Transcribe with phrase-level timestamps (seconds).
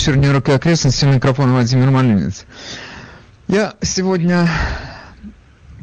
[0.00, 1.04] вечер, Нью-Йорк окрестности.
[1.04, 2.46] Микрофон Владимир Малинец.
[3.48, 4.48] Я сегодня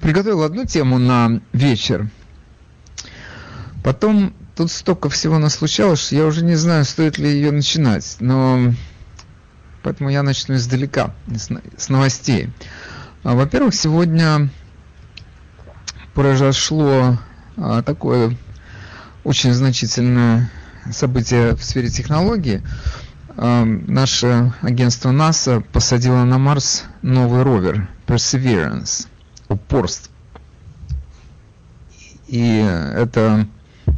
[0.02, 2.09] приготовил одну тему на вечер.
[3.84, 8.17] Потом тут столько всего наслучалось, что я уже не знаю, стоит ли ее начинать.
[8.20, 8.73] Но
[9.84, 11.13] поэтому я начну издалека,
[11.77, 12.49] с новостей.
[13.21, 14.49] А, во-первых, сегодня
[16.15, 17.20] произошло
[17.55, 18.35] а, такое
[19.23, 20.49] очень значительное
[20.91, 22.63] событие в сфере технологии.
[23.38, 29.08] Наше агентство НАСА посадило на Марс новый ровер Perseverance,
[29.48, 30.12] упорство.
[32.27, 32.57] И
[32.96, 33.48] это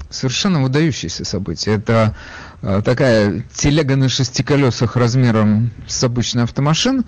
[0.09, 1.75] совершенно выдающееся событие.
[1.75, 2.15] Это
[2.61, 7.05] а, такая телега на шести колесах размером с обычный автомашин,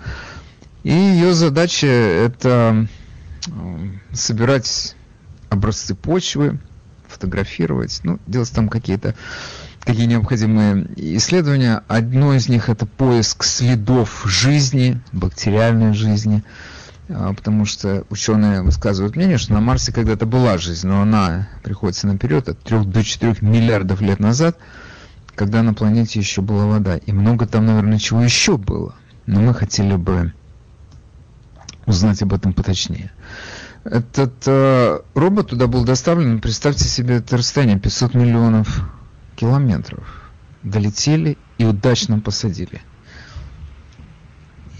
[0.84, 2.88] и ее задача это
[4.12, 4.96] собирать
[5.50, 6.58] образцы почвы,
[7.08, 9.14] фотографировать, ну, делать там какие-то
[9.84, 11.82] какие необходимые исследования.
[11.88, 16.42] Одно из них это поиск следов жизни, бактериальной жизни,
[17.08, 22.06] а, потому что ученые высказывают мнение, что на Марсе когда-то была жизнь, но она приходится
[22.06, 24.56] наперед от 3 до 4 миллиардов лет назад,
[25.34, 26.96] когда на планете еще была вода.
[26.96, 28.94] И много там, наверное, чего еще было.
[29.26, 30.32] Но мы хотели бы
[31.86, 33.10] узнать об этом поточнее.
[33.84, 38.84] Этот э, робот туда был доставлен, представьте себе это расстояние 500 миллионов
[39.42, 40.22] километров.
[40.62, 42.80] Долетели и удачно посадили.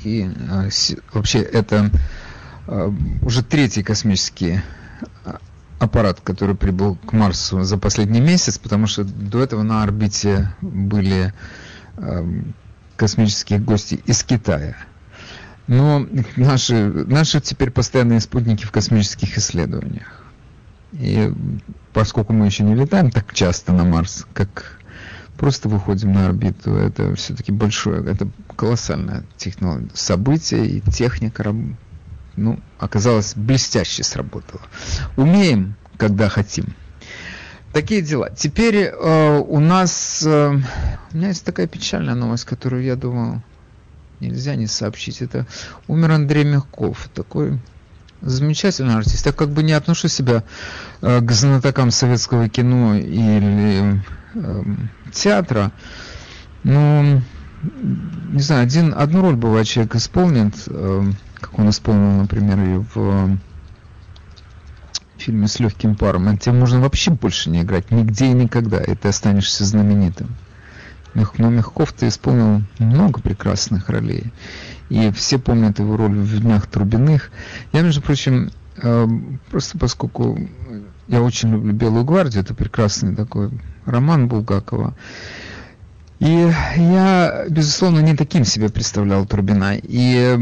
[0.05, 0.71] И э,
[1.13, 1.91] вообще это
[2.69, 4.61] э, уже третий космический
[5.25, 5.41] а,
[5.81, 11.35] аппарат, который прибыл к Марсу за последний месяц, потому что до этого на орбите были
[12.97, 14.77] космические гости из Китая.
[15.67, 16.07] Но
[16.37, 20.25] наши, наши теперь постоянные спутники в космических исследованиях.
[20.93, 21.33] И
[21.93, 24.79] поскольку мы еще не летаем так часто на Марс, как
[25.37, 31.55] просто выходим на орбиту, это все-таки большое, это колоссальное технология, событие и техника,
[32.37, 34.63] ну, оказалось, блестяще сработала.
[35.17, 36.75] Умеем, когда хотим.
[37.73, 38.31] Такие дела.
[38.31, 40.59] Теперь э, у нас, э,
[41.13, 43.43] у меня есть такая печальная новость, которую я думал,
[44.21, 45.23] нельзя не сообщить.
[45.23, 45.47] Это
[45.89, 47.59] умер Андрей Мягков, такой
[48.23, 49.27] замечательный артист.
[49.27, 50.45] Я как бы не отношу себя
[51.01, 54.03] э, к знатокам советского кино или
[54.35, 54.63] э,
[55.13, 55.73] театра,
[56.63, 57.21] но,
[57.63, 61.05] не знаю, один, одну роль бывает человек исполнит, э,
[61.41, 63.39] как он исполнил, например, и в
[65.19, 68.95] фильме с легким паром, а тебе можно вообще больше не играть нигде и никогда, и
[68.95, 70.35] ты останешься знаменитым.
[71.15, 74.33] Но Мягков ты исполнил много прекрасных ролей.
[74.93, 77.31] И все помнят его роль в «Днях Трубиных».
[77.73, 79.09] Я, между прочим, э,
[79.51, 80.39] просто поскольку
[81.09, 83.49] я очень люблю «Белую гвардию», это прекрасный такой
[83.87, 84.95] роман Булгакова,
[86.19, 89.79] и я, безусловно, не таким себе представлял Турбина.
[89.83, 90.37] И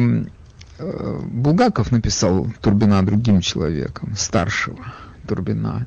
[0.78, 4.84] э, Булгаков написал Турбина другим человеком, старшего
[5.28, 5.86] Турбина.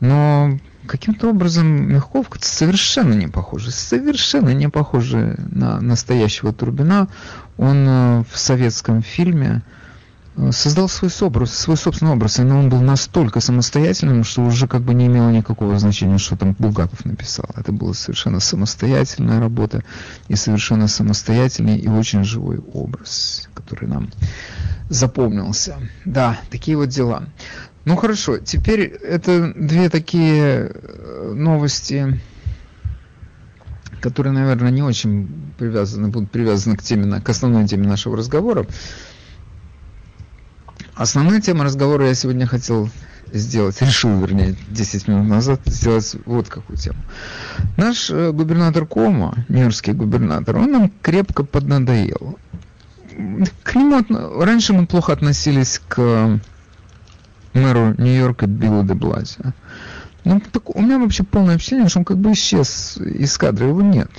[0.00, 7.08] Но каким-то образом Мягковка совершенно не похожа, совершенно не похожа на настоящего Турбина.
[7.58, 9.62] Он э, в советском фильме
[10.36, 14.82] э, создал свой образ, свой собственный образ, но он был настолько самостоятельным, что уже как
[14.82, 17.46] бы не имело никакого значения, что там Булгаков написал.
[17.54, 19.84] Это была совершенно самостоятельная работа
[20.28, 24.10] и совершенно самостоятельный и очень живой образ, который нам
[24.88, 25.76] запомнился.
[26.04, 27.24] Да, такие вот дела.
[27.86, 32.20] Ну хорошо, теперь это две такие э, новости,
[34.00, 38.66] которые, наверное, не очень привязаны, будут привязаны к теме, к основной теме нашего разговора.
[40.96, 42.90] Основная тема разговора я сегодня хотел
[43.32, 46.98] сделать, решил, вернее, 10 минут назад сделать вот какую тему.
[47.76, 52.36] Наш э, губернатор Кома, нью-йоркский губернатор, он нам крепко поднадоел.
[53.62, 54.04] К нему
[54.42, 56.40] раньше мы плохо относились к
[57.56, 59.52] мэру Нью-Йорка Биллу де Блазио.
[60.24, 63.82] Ну, так, у меня вообще полное впечатление, что он как бы исчез из кадра, его
[63.82, 64.10] нет.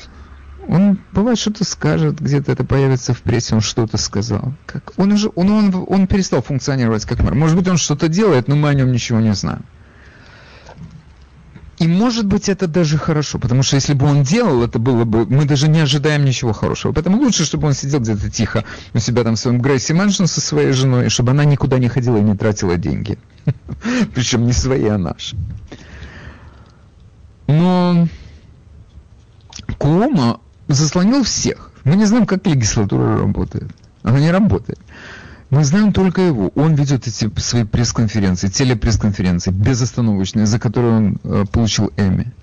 [0.68, 4.54] Он бывает что-то скажет, где-то это появится в прессе, он что-то сказал.
[4.66, 4.92] Как?
[4.98, 7.36] Он уже, он, он, он перестал функционировать как мэр.
[7.36, 9.63] Может быть, он что-то делает, но мы о нем ничего не знаем.
[11.79, 15.27] И может быть это даже хорошо, потому что если бы он делал, это было бы,
[15.27, 16.91] мы даже не ожидаем ничего хорошего.
[16.91, 18.63] Поэтому лучше, чтобы он сидел где-то тихо
[18.94, 21.88] у себя там в своем Gracie Mansion со своей женой, и чтобы она никуда не
[21.88, 23.19] ходила и не тратила деньги.
[24.15, 25.35] Причем не свои, а наши.
[27.45, 28.07] Но
[29.77, 31.71] Куомо заслонил всех.
[31.83, 33.71] Мы не знаем, как легислатура работает.
[34.01, 34.80] Она не работает.
[35.49, 36.51] Мы знаем только его.
[36.55, 42.33] Он ведет эти свои пресс-конференции, телепресс-конференции, безостановочные, за которые он э, получил Emmy.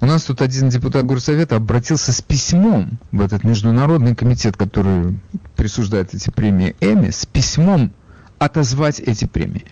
[0.00, 5.18] У нас тут один депутат горсовета обратился с письмом в этот международный комитет, который
[5.56, 7.92] присуждает эти премии Эми, с письмом
[8.38, 9.64] отозвать эти премии.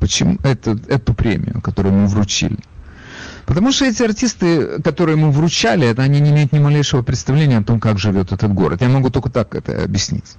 [0.00, 2.58] Почему эту, эту премию, которую мы вручили?
[3.44, 7.62] Потому что эти артисты, которые мы вручали, это они не имеют ни малейшего представления о
[7.62, 8.80] том, как живет этот город.
[8.80, 10.36] Я могу только так это объяснить.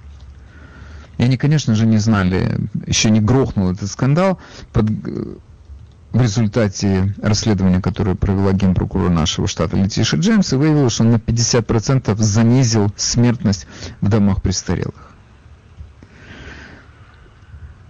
[1.18, 4.38] И они, конечно же, не знали, еще не грохнул этот скандал
[4.72, 11.10] под, в результате расследования, которое провела генпрокурор нашего штата Летиша Джеймс, и выявила, что он
[11.10, 13.66] на 50% занизил смертность
[14.00, 15.12] в домах престарелых.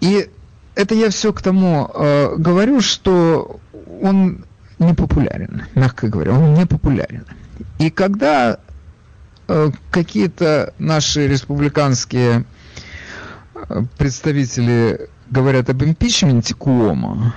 [0.01, 0.31] И
[0.75, 3.61] это я все к тому э, говорю, что
[4.03, 4.45] он
[4.79, 7.25] не популярен, мягко говоря, он не популярен.
[7.79, 8.59] И когда
[9.49, 12.45] э, какие-то наши республиканские
[13.99, 17.35] представители говорят об импичменте Куома,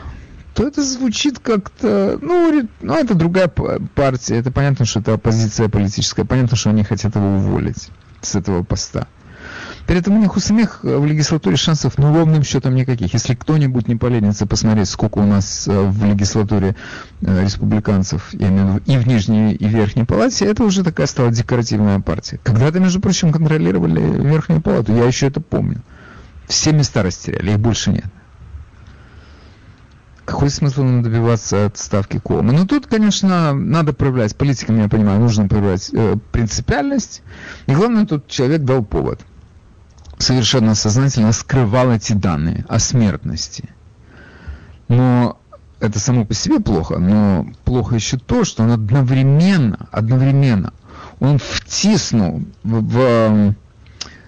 [0.53, 6.25] то это звучит как-то, ну, ну, это другая партия, это понятно, что это оппозиция политическая,
[6.25, 7.89] понятно, что они хотят его уволить
[8.21, 9.07] с этого поста.
[9.85, 13.13] При этом у них у самих в легислатуре шансов ну ровным счетом никаких.
[13.13, 16.75] Если кто-нибудь не поленится посмотреть, сколько у нас э, в легислатуре
[17.21, 20.83] э, республиканцев, я имею в виду, и в нижней, и в верхней палате, это уже
[20.83, 22.37] такая стала декоративная партия.
[22.43, 25.81] Когда-то, между прочим, контролировали верхнюю палату, я еще это помню.
[26.47, 28.05] Все места растеряли, их больше нет.
[30.23, 32.51] Какой смысл нам добиваться отставки Кома?
[32.51, 37.21] Ну, тут, конечно, надо проявлять, политикам, я понимаю, нужно проявлять э, принципиальность.
[37.65, 39.21] И главное, тут человек дал повод.
[40.17, 43.69] Совершенно сознательно скрывал эти данные о смертности.
[44.89, 45.39] Но
[45.79, 50.73] это само по себе плохо, но плохо еще то, что он одновременно, одновременно,
[51.19, 53.55] он втиснул в, в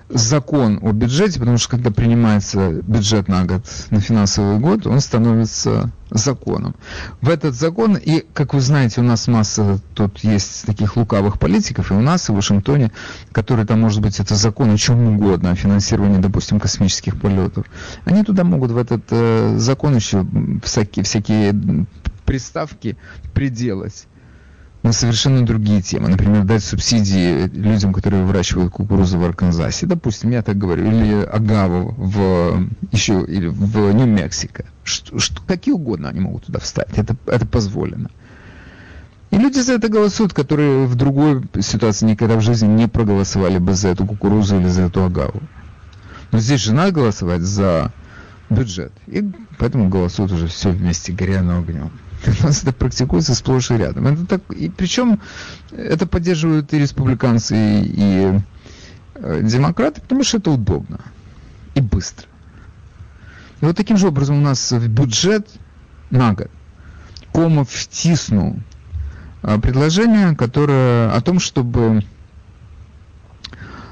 [0.09, 3.61] закон о бюджете, потому что когда принимается бюджет на год,
[3.91, 6.75] на финансовый год, он становится законом.
[7.21, 11.91] В этот закон, и, как вы знаете, у нас масса тут есть таких лукавых политиков,
[11.91, 12.91] и у нас, и в Вашингтоне,
[13.31, 17.65] которые там, может быть, это закон о чем угодно, о финансировании, допустим, космических полетов.
[18.05, 20.25] Они туда могут в этот э, закон еще
[20.63, 21.85] всякие, всякие
[22.25, 22.97] приставки
[23.33, 24.05] приделать
[24.83, 26.09] на совершенно другие темы.
[26.09, 29.85] Например, дать субсидии людям, которые выращивают кукурузу в Арканзасе.
[29.85, 30.85] Допустим, я так говорю.
[30.85, 34.65] Или агаву в, еще, или в Нью-Мексико.
[34.83, 36.97] Что, что, какие угодно они могут туда вставить.
[36.97, 38.09] Это, это позволено.
[39.31, 43.73] И люди за это голосуют, которые в другой ситуации никогда в жизни не проголосовали бы
[43.73, 45.41] за эту кукурузу или за эту агаву.
[46.31, 47.91] Но здесь же надо голосовать за
[48.49, 48.91] бюджет.
[49.07, 49.29] И
[49.59, 51.91] поэтому голосуют уже все вместе, горя на огнем.
[52.25, 54.07] У нас это практикуется сплошь и рядом.
[54.07, 55.21] Это так, и причем
[55.71, 58.41] это поддерживают и республиканцы, и, и
[59.15, 60.99] э, демократы, потому что это удобно
[61.75, 62.27] и быстро.
[63.61, 65.47] И вот таким же образом у нас в бюджет
[66.09, 66.49] на год
[67.33, 68.57] Комов втиснул
[69.43, 72.03] э, предложение, которое о том, чтобы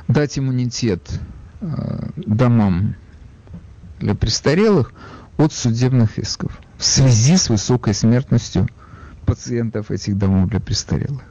[0.08, 1.20] дать иммунитет
[1.62, 2.96] э, домам
[4.00, 4.92] для престарелых
[5.38, 8.68] от судебных исков в связи с высокой смертностью
[9.26, 11.24] пациентов этих домов для престарелых.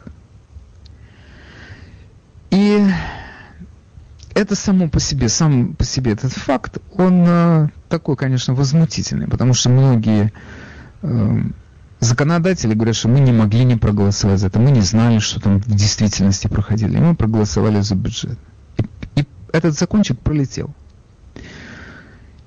[2.50, 2.85] И
[4.35, 9.55] это само по себе, сам по себе этот факт, он э, такой, конечно, возмутительный, потому
[9.55, 10.33] что многие
[11.03, 11.38] э,
[12.00, 15.61] законодатели говорят, что мы не могли не проголосовать за это, мы не знали, что там
[15.61, 18.38] в действительности проходили, и мы проголосовали за бюджет.
[18.76, 20.75] И, и этот закончик пролетел.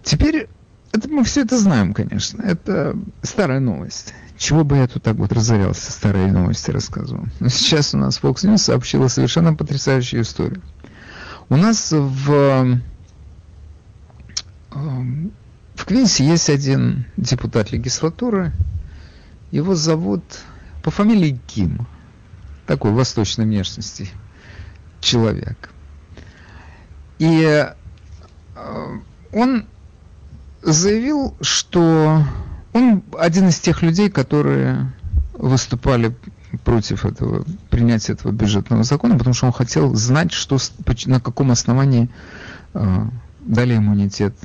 [0.03, 0.47] Теперь
[0.91, 2.41] это мы все это знаем, конечно.
[2.41, 4.13] Это старая новость.
[4.37, 7.25] Чего бы я тут так вот разорялся, старые новости рассказывал.
[7.39, 10.61] Но сейчас у нас Fox News сообщила совершенно потрясающую историю.
[11.49, 12.79] У нас в,
[14.71, 15.31] эм,
[15.75, 18.53] в Квинсе есть один депутат легислатуры.
[19.51, 20.23] Его зовут
[20.83, 21.87] по фамилии Ким.
[22.65, 24.09] Такой восточной внешности
[25.01, 25.69] человек.
[27.17, 27.73] И э,
[29.33, 29.65] он
[30.61, 32.23] заявил, что
[32.73, 34.91] он один из тех людей, которые
[35.33, 36.15] выступали
[36.63, 40.57] против этого принятия этого бюджетного закона, потому что он хотел знать, что,
[41.05, 42.09] на каком основании
[42.73, 43.05] э,
[43.41, 44.35] дали иммунитет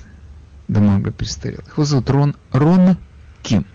[0.68, 1.72] Дамага престарелых.
[1.72, 2.96] Его зовут Рон, Рон
[3.42, 3.66] Ким.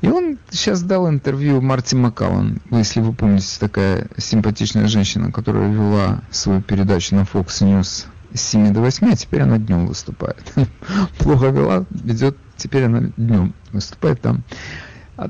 [0.00, 2.60] И он сейчас дал интервью Марти Маккаллан.
[2.70, 8.72] Если вы помните, такая симпатичная женщина, которая вела свою передачу на Fox News с 7
[8.72, 10.52] до 8, а теперь она днем выступает.
[11.18, 14.42] Плохо вела, ведет, теперь она днем выступает там.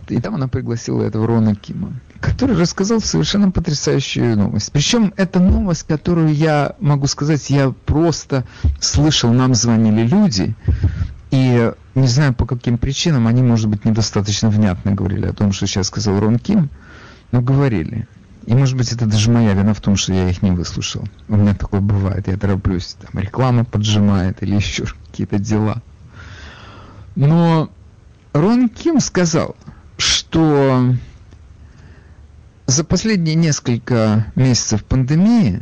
[0.09, 4.71] И там она пригласила этого Рона Кима, который рассказал совершенно потрясающую новость.
[4.71, 8.45] Причем это новость, которую я могу сказать, я просто
[8.80, 10.54] слышал, нам звонили люди,
[11.33, 15.66] и не знаю по каким причинам, они, может быть, недостаточно внятно говорили о том, что
[15.66, 16.71] сейчас сказал Рон Ким,
[17.33, 18.07] Ну, говорили.
[18.47, 21.05] И, может быть, это даже моя вина в том, что я их не выслушал.
[21.29, 22.27] У меня такое бывает.
[22.27, 22.97] Я тороплюсь.
[23.01, 25.83] Там реклама поджимает или еще какие-то дела.
[27.17, 27.71] Но
[28.33, 29.57] Рон Ким сказал,
[29.99, 30.95] что
[32.67, 35.61] за последние несколько месяцев пандемии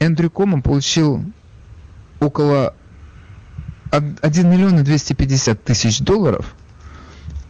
[0.00, 1.24] Эндрю Кома получил
[2.20, 2.74] около
[3.90, 6.54] 1 миллион и 250 тысяч долларов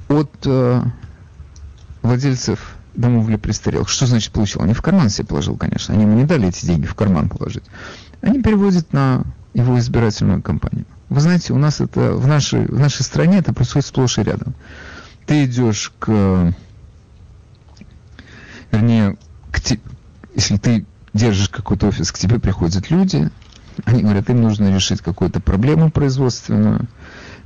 [0.08, 0.82] от э,
[2.02, 3.88] владельцев домов для престарелых.
[3.88, 4.62] Что значит получил?
[4.62, 5.94] Они в карман себе положил, конечно.
[5.94, 7.64] Они ему не дали эти деньги в карман положить.
[8.20, 10.86] Они переводят на его избирательную кампанию.
[11.08, 14.54] Вы знаете, у нас это в нашей, в нашей стране это происходит сплошь и рядом.
[15.26, 16.54] Ты идешь к,
[18.72, 19.16] вернее,
[19.50, 19.78] к те,
[20.34, 23.30] если ты держишь какой-то офис, к тебе приходят люди,
[23.84, 26.86] они говорят, им нужно решить какую-то проблему производственную,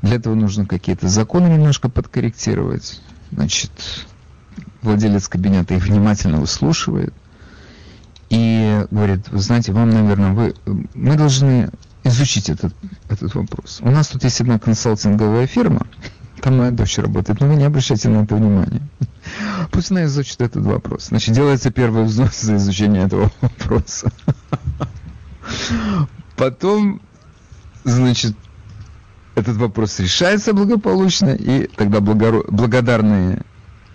[0.02, 3.00] для этого нужно какие-то законы немножко подкорректировать.
[3.30, 3.70] Значит,
[4.88, 7.12] владелец кабинета их внимательно выслушивает
[8.30, 10.54] и говорит, вы знаете, вам, наверное, вы,
[10.94, 11.70] мы должны
[12.04, 12.74] изучить этот,
[13.08, 13.80] этот вопрос.
[13.82, 15.86] У нас тут есть одна консалтинговая фирма,
[16.40, 18.82] там моя дочь работает, но вы не обращайте на это внимания.
[19.70, 21.08] Пусть она изучит этот вопрос.
[21.08, 24.10] Значит, делается первый взнос за изучение этого вопроса.
[26.36, 27.00] Потом,
[27.84, 28.36] значит,
[29.34, 33.42] этот вопрос решается благополучно, и тогда благодарные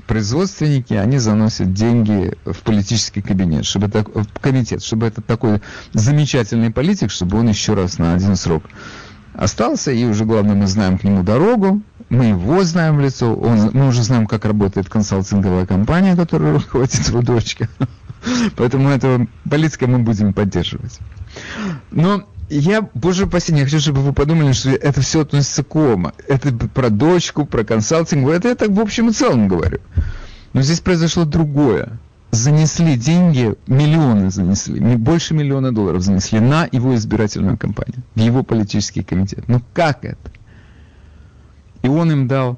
[0.08, 5.62] производственники, они заносят деньги в политический кабинет, чтобы так, в комитет, чтобы этот такой
[5.94, 8.64] замечательный политик, чтобы он еще раз на один срок
[9.34, 13.72] остался, и уже главное, мы знаем к нему дорогу, мы его знаем в лицо, он,
[13.74, 17.68] мы уже знаем, как работает консалтинговая компания, которая руководит дочка.
[18.56, 21.00] Поэтому этого политика мы будем поддерживать.
[21.92, 22.26] Но
[22.60, 26.14] я, боже упаси, не хочу, чтобы вы подумали, что это все относится к ОМА.
[26.28, 28.28] Это про дочку, про консалтинг.
[28.30, 29.80] Это я так в общем и целом говорю.
[30.54, 32.00] Но здесь произошло другое.
[32.32, 38.42] Занесли деньги, миллионы занесли, не больше миллиона долларов занесли на его избирательную кампанию, в его
[38.42, 39.48] политический комитет.
[39.48, 40.32] Ну как это?
[41.84, 42.58] И он им дал,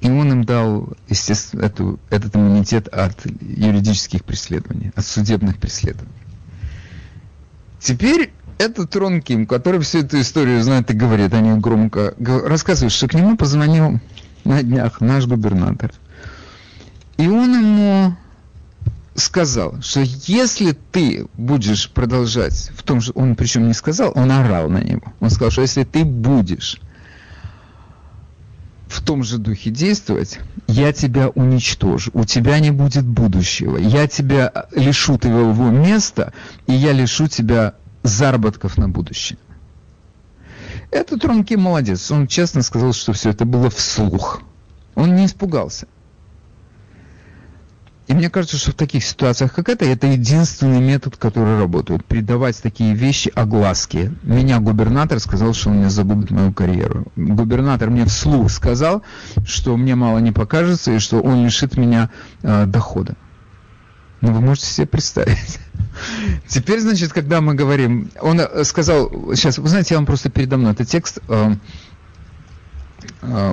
[0.00, 6.12] и он им дал, естественно, эту, этот иммунитет от юридических преследований, от судебных преследований.
[7.84, 12.92] Теперь этот Рон Ким, который всю эту историю знает и говорит о ней громко, рассказывает,
[12.92, 14.00] что к нему позвонил
[14.44, 15.92] на днях наш губернатор.
[17.18, 18.16] И он ему
[19.14, 24.70] сказал, что если ты будешь продолжать в том же, он причем не сказал, он орал
[24.70, 25.12] на него.
[25.20, 26.80] Он сказал, что если ты будешь
[28.94, 34.66] в том же духе действовать, я тебя уничтожу, у тебя не будет будущего, я тебя
[34.70, 36.32] лишу твоего места,
[36.68, 37.74] и я лишу тебя
[38.04, 39.38] заработков на будущее.
[40.92, 44.42] Этот Ронки молодец, он честно сказал, что все это было вслух.
[44.94, 45.88] Он не испугался.
[48.06, 52.04] И мне кажется, что в таких ситуациях, как это, это единственный метод, который работает.
[52.04, 54.12] Придавать такие вещи огласки.
[54.22, 57.06] Меня губернатор сказал, что он мне загубит мою карьеру.
[57.16, 59.02] Губернатор мне вслух сказал,
[59.46, 62.10] что мне мало не покажется, и что он лишит меня
[62.42, 63.16] э, дохода.
[64.20, 65.58] Ну, вы можете себе представить.
[66.48, 70.56] Теперь, значит, когда мы говорим, он э, сказал, сейчас, вы знаете, я вам просто передо
[70.56, 71.54] мной этот текст, э,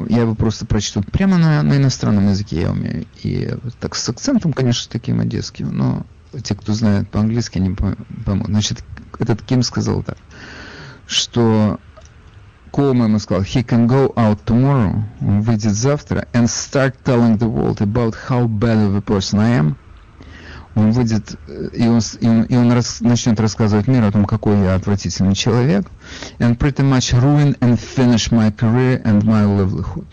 [0.09, 3.05] я его просто прочту прямо на, на иностранном языке я умею.
[3.23, 6.05] И так с акцентом, конечно, таким одесским, но
[6.43, 7.75] те, кто знает по-английски, они
[8.25, 8.47] поймут.
[8.47, 8.83] Значит,
[9.19, 10.17] этот Ким сказал так,
[11.07, 11.79] что
[12.71, 17.47] Колман ему сказал, he can go out tomorrow, он выйдет завтра, and start telling the
[17.47, 19.75] world about how bad of a person I am,
[20.75, 24.25] он выйдет, э, и он, и он, и он рас, начнет рассказывать миру о том,
[24.25, 25.89] какой я отвратительный человек.
[26.39, 30.07] And pretty much ruin and finish my career and my livelihood.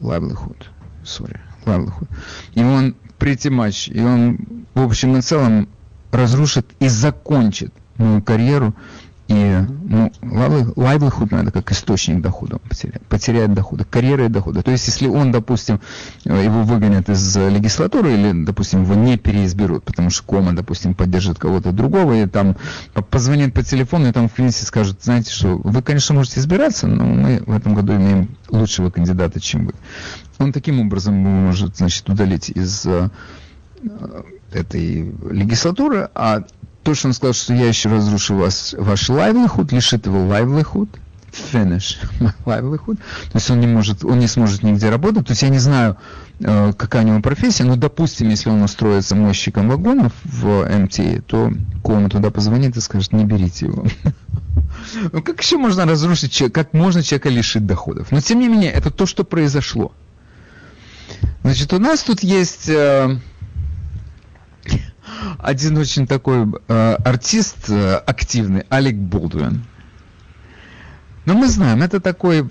[0.00, 0.66] Livelihood.
[1.04, 1.40] Sorry.
[1.64, 2.08] Livelihood.
[2.54, 5.68] И он pretty much, и он в общем и целом
[6.10, 8.74] разрушит и закончит мою карьеру
[9.28, 14.62] и ну, livelihood надо как источник дохода потерять, потеряет дохода, карьера и дохода.
[14.62, 15.80] То есть, если он, допустим,
[16.24, 21.72] его выгонят из легислатуры или, допустим, его не переизберут, потому что кома, допустим, поддержит кого-то
[21.72, 22.56] другого, и там
[23.10, 27.04] позвонит по телефону, и там в клинике скажут, знаете что, вы, конечно, можете избираться, но
[27.04, 29.72] мы в этом году имеем лучшего кандидата, чем вы.
[30.38, 33.08] Он таким образом может, значит, удалить из э,
[34.52, 36.44] этой легислатуры, а
[36.86, 40.88] то, что он сказал, что я еще разрушу вас, ваш livelihood, лишит его livelihood,
[41.32, 41.98] finish
[42.46, 45.58] livelihood, то есть он не может, он не сможет нигде работать, то есть я не
[45.58, 45.96] знаю,
[46.38, 51.52] э, какая у него профессия, но, допустим, если он устроится мойщиком вагонов в МТ, то
[51.82, 53.84] Кома туда позвонит и скажет, не берите его.
[55.12, 58.12] Ну как еще можно разрушить человека, как можно человека лишить доходов?
[58.12, 59.92] Но тем не менее, это то, что произошло.
[61.42, 63.18] Значит, у нас тут есть э,
[65.38, 69.64] один очень такой э, артист э, активный, Алек Болдуин.
[71.24, 72.48] Но мы знаем, это такой,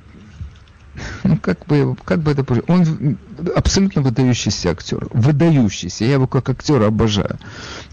[1.24, 3.18] ну как бы, как бы это он
[3.56, 7.40] абсолютно выдающийся актер, выдающийся, я его как актера обожаю.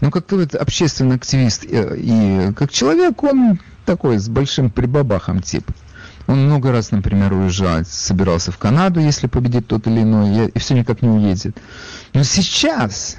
[0.01, 5.41] Но как вот общественный активист и, э, и как человек, он такой с большим прибабахом
[5.41, 5.69] тип.
[6.27, 10.73] Он много раз, например, уезжал, собирался в Канаду, если победит тот или иной, и все
[10.73, 11.57] никак не уедет.
[12.13, 13.17] Но сейчас,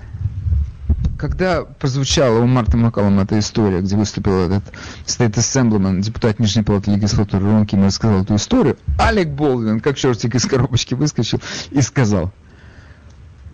[1.18, 4.64] когда прозвучала у Марта Макалома эта история, где выступил этот
[5.06, 10.34] State Assemblyman, депутат Нижней Палаты легислатуры Рон Ким, рассказал эту историю, Алек Болдвин, как чертик
[10.34, 12.32] из коробочки, выскочил и сказал,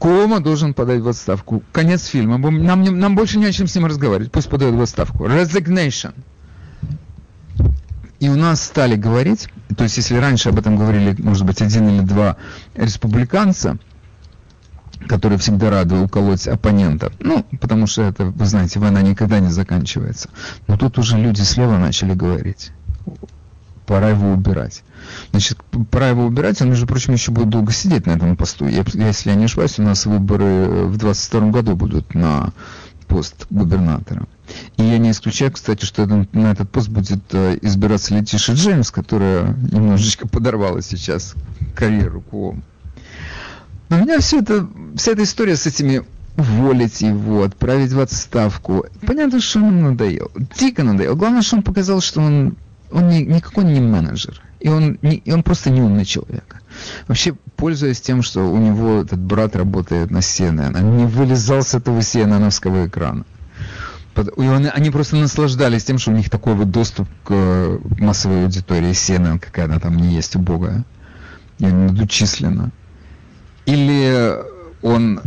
[0.01, 1.63] Кома должен подать в отставку.
[1.73, 2.39] Конец фильма.
[2.39, 4.33] Нам, нам больше не о чем с ним разговаривать.
[4.33, 5.27] Пусть подает в отставку.
[5.27, 6.15] Resignation.
[8.19, 11.89] И у нас стали говорить, то есть если раньше об этом говорили, может быть, один
[11.89, 12.37] или два
[12.75, 13.79] республиканца,
[15.09, 20.29] которые всегда рады уколоть оппонента, ну, потому что это, вы знаете, война никогда не заканчивается.
[20.67, 22.73] Но тут уже люди слева начали говорить.
[23.87, 24.85] Пора его убирать.
[25.33, 25.59] Значит,
[25.91, 28.67] пора его убирать, он, между прочим, еще будет долго сидеть на этом посту.
[28.67, 32.53] Если я не ошибаюсь, у нас выборы в 2022 году будут на
[33.09, 34.27] пост губернатора.
[34.77, 39.55] И я не исключаю, кстати, что на этот пост будет э, избираться Летиша Джеймс, которая
[39.73, 41.35] немножечко подорвала сейчас
[41.75, 42.63] карьеру Куома.
[43.91, 46.05] Но меня все это, вся эта история с этими
[46.37, 48.87] уволить его, отправить в отставку.
[49.05, 50.31] Понятно, что он ему надоел.
[50.57, 51.17] Дико надоел.
[51.17, 52.57] Главное, что он показал, что он,
[52.93, 54.41] он ни, никакой не менеджер.
[54.61, 56.63] И он, не, и он просто не умный человек.
[57.09, 61.75] Вообще, пользуясь тем, что у него этот брат работает на CNN, он не вылезал с
[61.75, 63.25] этого CNN-овского экрана.
[64.37, 68.91] И он, они просто наслаждались тем, что у них такой вот доступ к массовой аудитории
[68.91, 70.85] CNN, какая она там не есть убогая.
[71.59, 72.71] И надучислена.
[73.67, 74.37] Или
[74.83, 75.21] он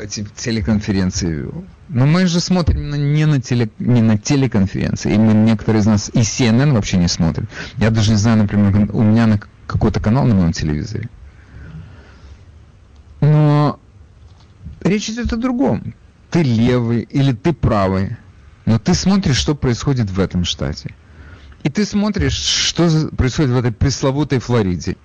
[0.00, 1.64] эти телеконференции вел.
[1.88, 6.10] Но мы же смотрим не на, теле, не на телеконференции, и мы некоторые из нас
[6.14, 7.48] и CNN вообще не смотрят.
[7.76, 11.08] Я даже не знаю, например, у меня на какой-то канал на моем телевизоре.
[13.20, 13.78] Но
[14.82, 15.94] речь идет о другом
[16.30, 18.16] ты левый или ты правый,
[18.64, 20.94] но ты смотришь, что происходит в этом штате.
[21.62, 24.96] И ты смотришь, что происходит в этой пресловутой Флориде.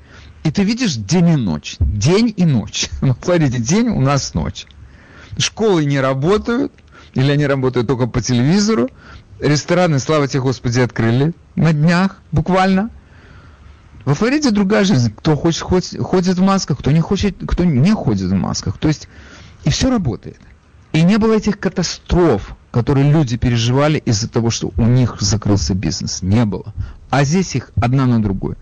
[0.45, 1.75] И ты видишь день и ночь.
[1.79, 2.89] День и ночь.
[3.01, 4.67] На Флориде день, у нас ночь.
[5.39, 6.71] Школы не работают,
[7.15, 8.89] или они работают только по телевизору.
[9.39, 12.91] Рестораны, слава тебе Господи, открыли на днях, буквально.
[14.05, 15.12] Во Флориде другая жизнь.
[15.17, 18.77] Кто хочет, ходит в масках, кто не хочет, кто не ходит в масках.
[18.77, 19.08] То есть,
[19.63, 20.39] и все работает.
[20.93, 26.21] И не было этих катастроф, которые люди переживали из-за того, что у них закрылся бизнес.
[26.21, 26.71] Не было.
[27.10, 28.58] А здесь их одна на другую.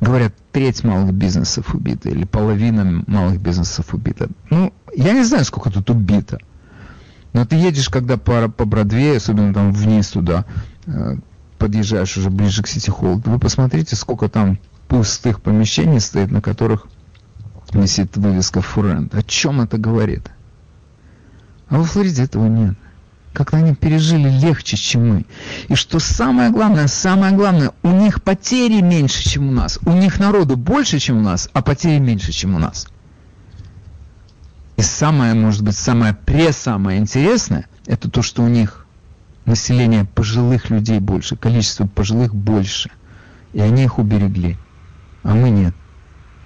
[0.00, 4.28] Говорят, треть малых бизнесов убита или половина малых бизнесов убита.
[4.50, 6.38] Ну, я не знаю, сколько тут убито.
[7.32, 10.44] Но ты едешь, когда по, по Бродвею, особенно там вниз туда,
[10.86, 11.16] э,
[11.58, 16.86] подъезжаешь уже ближе к Сити Холл, вы посмотрите, сколько там пустых помещений стоит, на которых
[17.72, 19.14] висит вывеска «Фурент».
[19.14, 20.30] О чем это говорит?
[21.68, 22.76] А во Флориде этого нет.
[23.34, 25.26] Как-то они пережили легче, чем мы.
[25.68, 29.80] И что самое главное, самое главное, у них потери меньше, чем у нас.
[29.84, 32.86] У них народу больше, чем у нас, а потери меньше, чем у нас.
[34.76, 38.86] И самое, может быть, самое пресамое интересное, это то, что у них
[39.46, 42.90] население пожилых людей больше, количество пожилых больше.
[43.52, 44.56] И они их уберегли.
[45.24, 45.74] А мы нет.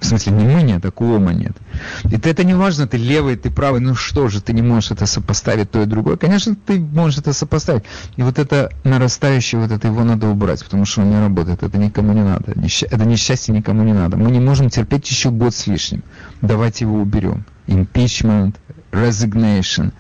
[0.01, 1.57] В смысле, не мы нет, а Куома нет.
[2.05, 5.07] И это не важно, ты левый, ты правый, ну что же, ты не можешь это
[5.07, 6.17] сопоставить то и другое.
[6.17, 7.83] Конечно, ты можешь это сопоставить.
[8.17, 11.79] И вот это нарастающее, вот это его надо убрать, потому что он не работает, это
[11.79, 12.53] никому не надо.
[12.53, 14.17] Это несчастье никому не надо.
[14.17, 16.05] Мы не можем терпеть еще год с лишним.
[16.43, 17.45] Давайте его уберем.
[17.67, 18.55] Impeachment,
[18.93, 19.93] resignation.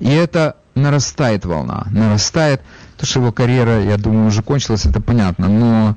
[0.00, 2.60] И это нарастает волна, нарастает.
[2.96, 5.96] То, что его карьера, я думаю, уже кончилась, это понятно, но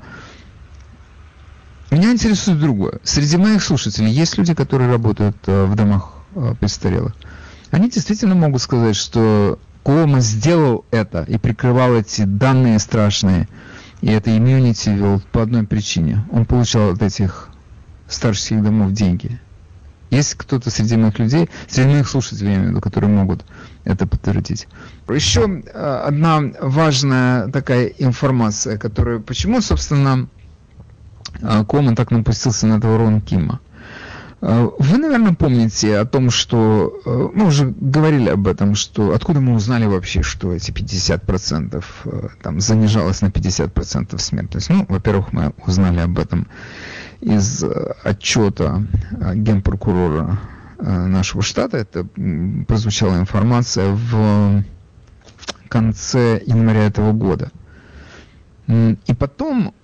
[1.90, 3.00] меня интересует другое.
[3.02, 7.14] Среди моих слушателей есть люди, которые работают э, в домах э, престарелых.
[7.70, 13.48] Они действительно могут сказать, что Куома сделал это и прикрывал эти данные страшные,
[14.00, 16.26] и это иммунити вел по одной причине.
[16.30, 17.48] Он получал от этих
[18.06, 19.40] старческих домов деньги.
[20.10, 23.44] Есть кто-то среди моих людей, среди моих слушателей, я имею в виду, которые могут
[23.84, 24.66] это подтвердить.
[25.08, 30.28] Еще э, одна важная такая информация, которая, почему, собственно,
[31.42, 33.60] а, Коман так напустился на этого Рона Кима.
[34.40, 39.40] А, вы, наверное, помните о том, что э, мы уже говорили об этом, что откуда
[39.40, 44.70] мы узнали вообще, что эти 50% э, там занижалось на 50% смертность.
[44.70, 46.46] Ну, во-первых, мы узнали об этом
[47.20, 47.64] из
[48.04, 48.84] отчета
[49.34, 50.38] генпрокурора
[50.78, 51.78] нашего штата.
[51.78, 52.06] Это
[52.68, 54.62] прозвучала информация в
[55.68, 57.50] конце января этого года.
[58.68, 59.74] И потом,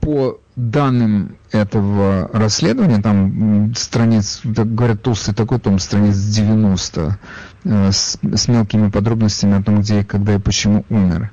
[0.00, 7.18] по данным этого расследования, там страниц, так говорят, толстый такой том, страниц 90,
[7.64, 11.30] с, с мелкими подробностями о том, где, когда и почему умер.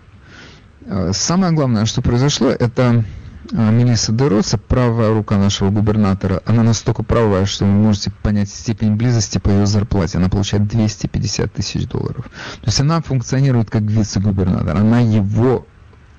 [1.13, 3.05] Самое главное, что произошло, это
[3.51, 8.95] а, Мелисса Дероса, правая рука нашего губернатора, она настолько правая, что вы можете понять степень
[8.95, 10.17] близости по ее зарплате.
[10.17, 12.25] Она получает 250 тысяч долларов.
[12.61, 14.77] То есть она функционирует как вице-губернатор.
[14.77, 15.65] Она его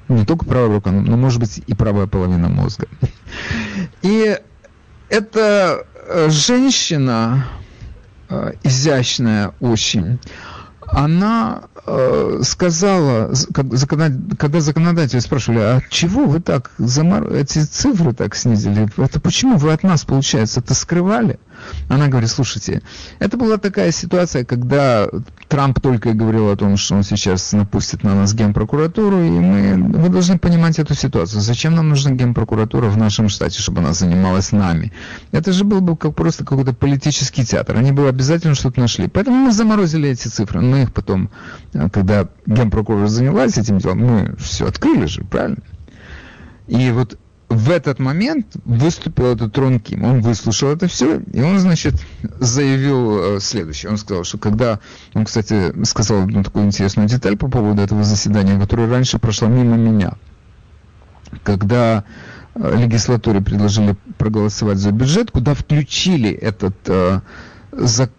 [0.08, 2.86] не только правая рука, но, может быть, и правая половина мозга.
[4.02, 4.38] И
[5.08, 7.46] эта э, женщина,
[8.28, 10.18] э, изящная очень,
[10.80, 17.32] она э, сказала, когда законодатели спрашивали, а чего вы так, замор...
[17.32, 21.38] эти цифры так снизили, это почему вы от нас, получается, это скрывали?
[21.88, 22.82] Она говорит, слушайте,
[23.18, 25.08] это была такая ситуация, когда
[25.48, 29.76] Трамп только и говорил о том, что он сейчас напустит на нас генпрокуратуру, и мы,
[29.76, 31.40] вы должны понимать эту ситуацию.
[31.40, 34.92] Зачем нам нужна генпрокуратура в нашем штате, чтобы она занималась нами?
[35.32, 37.76] Это же был бы как просто какой-то политический театр.
[37.76, 39.08] Они бы обязательно что-то нашли.
[39.08, 40.60] Поэтому мы заморозили эти цифры.
[40.60, 41.30] Мы их потом,
[41.92, 45.58] когда генпрокуратура занялась этим делом, мы все открыли же, правильно?
[46.66, 47.18] И вот
[47.54, 50.04] в этот момент выступил этот Рон Ким.
[50.04, 51.94] Он выслушал это все, и он, значит,
[52.40, 53.90] заявил э, следующее.
[53.90, 54.80] Он сказал, что когда...
[55.14, 59.76] Он, кстати, сказал одну такую интересную деталь по поводу этого заседания, которое раньше прошло мимо
[59.76, 60.14] меня.
[61.42, 62.04] Когда
[62.54, 67.20] э, легислатуре предложили проголосовать за бюджет, куда включили этот, э,
[67.72, 68.10] за,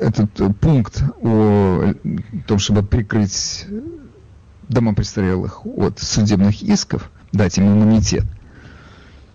[0.00, 1.94] этот пункт о
[2.46, 3.66] том, чтобы прикрыть
[4.68, 8.24] дома престарелых от судебных исков, дать им иммунитет–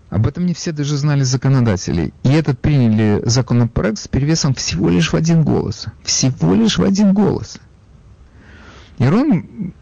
[0.08, 2.12] об этом не все даже знали законодатели.
[2.22, 5.86] И этот приняли законопроект с перевесом всего лишь в один голос.
[6.04, 7.58] Всего лишь в один голос.
[8.98, 9.72] И Рон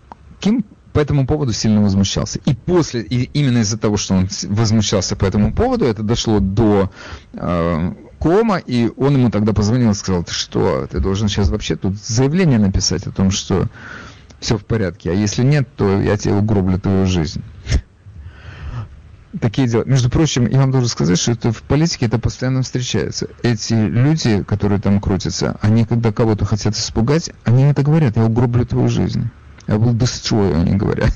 [0.41, 2.39] Ким по этому поводу сильно возмущался.
[2.47, 6.91] И после, и именно из-за того, что он возмущался по этому поводу, это дошло до
[7.33, 11.77] э, Кома, и он ему тогда позвонил и сказал, ты что, ты должен сейчас вообще
[11.77, 13.67] тут заявление написать о том, что
[14.41, 17.43] все в порядке, а если нет, то я тебе угроблю твою жизнь
[19.40, 19.85] такие дела.
[19.85, 23.29] Между прочим, я вам должен сказать, что это в политике это постоянно встречается.
[23.42, 28.66] Эти люди, которые там крутятся, они когда кого-то хотят испугать, они это говорят, я угроблю
[28.66, 29.31] твою жизнь.
[29.66, 31.12] Я был destroy, они говорят.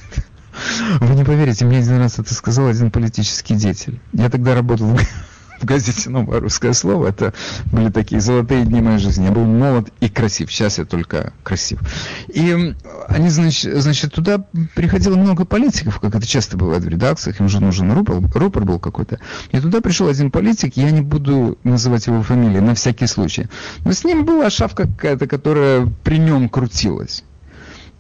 [1.01, 4.01] Вы не поверите, мне один раз это сказал один политический деятель.
[4.13, 5.01] Я тогда работал в
[5.61, 7.09] в газете «Новое русское слово».
[7.09, 7.35] Это
[7.73, 9.27] были такие золотые дни моей жизни.
[9.27, 10.53] Я был молод и красив.
[10.53, 11.81] Сейчас я только красив.
[12.29, 12.75] И
[13.09, 14.45] они, значит, значит туда
[14.75, 17.41] приходило много политиков, как это часто бывает в редакциях.
[17.41, 19.19] Им уже нужен рупор, рупор был какой-то.
[19.53, 23.47] И туда пришел один политик, я не буду называть его фамилию на всякий случай.
[23.85, 27.25] Но с ним была шавка какая-то, которая при нем крутилась.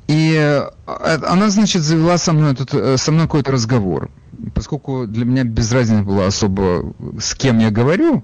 [0.08, 4.10] И э, она, значит, завела со мной, тут, э, со мной какой-то разговор
[4.54, 8.22] поскольку для меня без разницы было особо, с кем я говорю,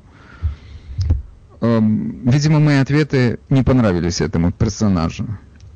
[1.61, 5.27] эм, видимо, мои ответы не понравились этому персонажу.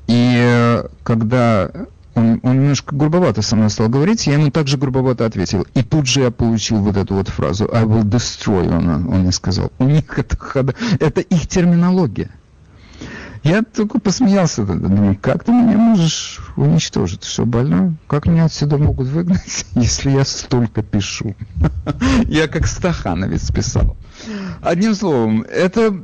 [0.07, 1.71] И э, когда
[2.15, 5.65] он, он немножко грубовато со мной стал говорить, я ему также грубовато ответил.
[5.73, 9.31] И тут же я получил вот эту вот фразу «I will destroy», он, он мне
[9.31, 9.71] сказал.
[9.77, 12.31] У них это, это их терминология.
[13.43, 17.23] Я только посмеялся тогда, думаю, как ты меня можешь уничтожить?
[17.23, 17.93] Что, больной?
[18.07, 21.35] Как меня отсюда могут выгнать, если я столько пишу?
[22.25, 23.97] Я как Стахановец писал.
[24.61, 26.03] Одним словом, это...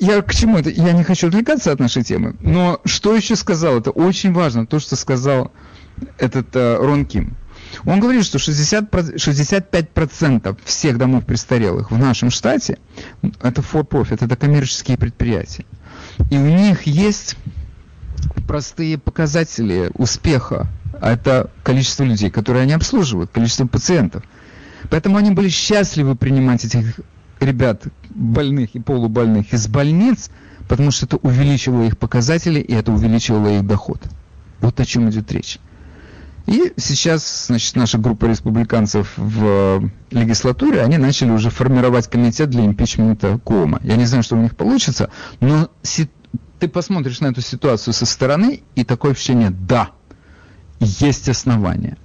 [0.00, 0.70] Я к чему это?
[0.70, 3.78] Я не хочу отвлекаться от нашей темы, но что еще сказал?
[3.78, 5.52] Это очень важно, то, что сказал
[6.18, 7.36] этот uh, Рон Ким.
[7.84, 12.78] Он говорит, что 60, 65% всех домов престарелых в нашем штате
[13.40, 15.64] это for profit, это коммерческие предприятия.
[16.30, 17.36] И у них есть
[18.46, 20.68] простые показатели успеха.
[21.00, 24.22] А это количество людей, которые они обслуживают, количество пациентов.
[24.90, 27.00] Поэтому они были счастливы принимать этих
[27.40, 30.30] ребят, больных и полубольных, из больниц,
[30.68, 34.00] потому что это увеличивало их показатели, и это увеличивало их доход.
[34.60, 35.58] Вот о чем идет речь.
[36.46, 43.38] И сейчас, значит, наша группа республиканцев в легислатуре, они начали уже формировать комитет для импичмента
[43.44, 43.80] Кома.
[43.82, 45.70] Я не знаю, что у них получится, но
[46.58, 49.90] ты посмотришь на эту ситуацию со стороны, и такое ощущение «да,
[50.80, 51.96] есть основания».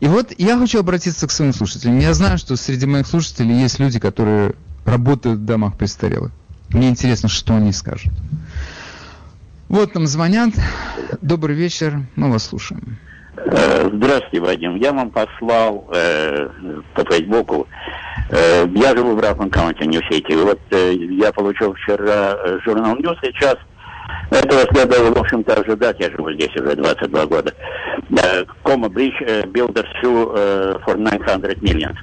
[0.00, 1.98] И вот я хочу обратиться к своим слушателям.
[1.98, 6.32] Я знаю, что среди моих слушателей есть люди, которые работают в домах престарелых.
[6.70, 8.12] Мне интересно, что они скажут.
[9.68, 10.50] Вот нам звонят.
[11.20, 12.98] Добрый вечер, мы вас слушаем.
[13.36, 14.76] Э, здравствуйте, Вадим.
[14.76, 16.48] Я вам послал э,
[16.94, 17.66] по Фейсбуку
[18.32, 20.32] Э, я живу в не в Сити.
[20.32, 23.56] Вот э, я получил вчера э, журнал News сейчас.
[24.30, 26.00] Этого следовало, в общем-то, ожидать.
[26.00, 27.52] Я живу здесь уже 22 года.
[28.62, 31.94] Кома Бридж Builder Sue for 900 million.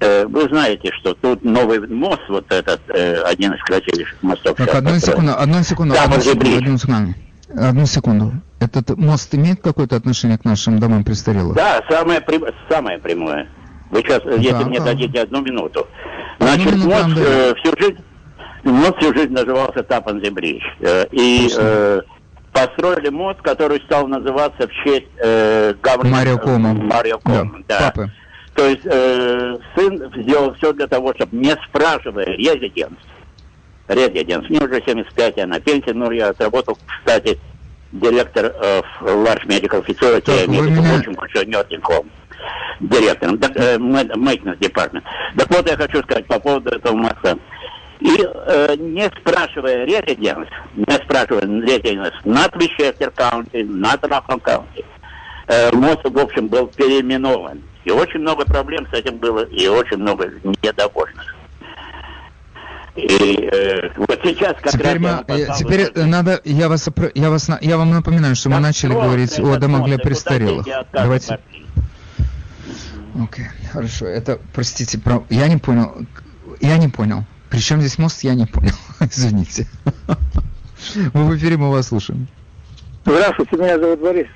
[0.00, 2.80] Вы знаете, что тут новый мост, вот этот,
[3.24, 4.56] один из красивейших мостов.
[4.56, 7.14] Так, одну секунду, одну секунду, одну секунду, одну секунду.
[7.54, 8.32] Одну секунду.
[8.62, 11.56] Этот мост имеет какое-то отношение к нашим домам престарелых?
[11.56, 12.44] Да, самое, прям...
[12.70, 13.48] самое прямое.
[13.90, 14.64] Вы сейчас, если да.
[14.66, 15.86] мне дадите одну минуту.
[16.38, 17.98] Значит, одну минуту, мост э, всю жизнь,
[18.64, 20.62] мост всю жизнь назывался Тапан Бридж.
[20.80, 22.00] Э, и э,
[22.52, 26.72] построили мост, который стал называться в честь э, Марио Кома.
[26.74, 27.78] Марио Кома, да.
[27.78, 27.90] да.
[27.90, 28.10] Папы.
[28.54, 32.98] То есть э, сын сделал все для того, чтобы не спрашивая резиденс,
[33.88, 37.38] резиденс, мне уже 75, я на пенсии, но я отработал, кстати,
[37.92, 41.60] директор э, Large Medical Facility, так, Medical меня...
[41.60, 42.08] nursing home
[42.80, 45.02] директором, так, э, maintenance department.
[45.36, 47.36] Так вот, я хочу сказать по поводу этого моста.
[48.00, 54.84] И э, не спрашивая резиденс, не спрашивая резиденс на Вичестер каунти, на Трафон каунти,
[55.46, 57.62] э, мост, в общем, был переименован.
[57.84, 60.30] И очень много проблем с этим было, и очень много
[60.62, 61.34] недовольных.
[62.94, 65.24] И э, вот сейчас как теперь раз...
[65.26, 66.06] Мы, я, теперь вот...
[66.06, 69.98] надо, я вас, я вас, я вам напоминаю, что мы начали говорить о домах для
[69.98, 70.66] престарелых.
[70.92, 71.38] Давайте.
[73.14, 74.06] Окей, okay, хорошо.
[74.06, 75.24] Это, простите, про...
[75.30, 76.06] я не понял.
[76.60, 77.24] Я не понял.
[77.50, 78.74] Причем здесь мост, я не понял.
[79.00, 79.66] Извините.
[81.14, 82.26] Мы в эфире, мы вас слушаем.
[83.04, 84.26] Здравствуйте, меня зовут Борис.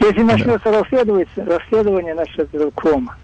[0.00, 0.80] Если начнется да.
[0.80, 3.16] расследование, расследование насчет этого кома,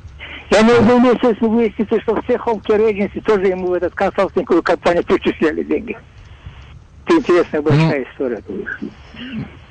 [0.50, 4.62] я не удивлюсь, если выяснится, что все Home Care Agency тоже ему в этот консалтинговую
[4.62, 5.96] компанию перечисляли деньги.
[7.06, 8.42] Это интересная большая ну, история.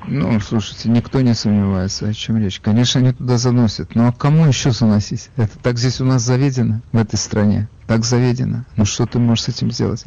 [0.08, 2.60] Ну, слушайте, никто не сомневается, о чем речь.
[2.60, 3.96] Конечно, они туда заносят.
[3.96, 5.30] Но а кому еще заносить?
[5.38, 7.70] Это так здесь у нас заведено, в этой стране.
[7.88, 8.66] Так заведено.
[8.76, 10.06] Ну, что ты можешь с этим сделать?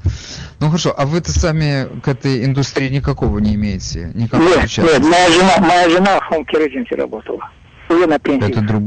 [0.60, 0.94] Ну, хорошо.
[0.96, 4.10] А вы-то сами к этой индустрии никакого не имеете?
[4.14, 5.02] Никакого нет, нет.
[5.02, 7.50] Моя жена, моя жена в Home Care работала.
[7.88, 8.50] Уже на пенсии.
[8.50, 8.82] Это друг...